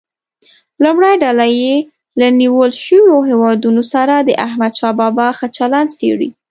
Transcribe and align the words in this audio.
لومړۍ 0.83 1.15
ډله 1.23 1.45
دې 1.57 1.73
له 2.19 2.27
نیول 2.41 2.71
شویو 2.83 3.17
هیوادونو 3.29 3.83
سره 3.93 4.15
د 4.19 4.29
احمدشاه 4.47 4.93
بابا 4.99 5.27
ښه 5.37 5.47
چلند 5.57 5.89
څېړي. 5.97 6.29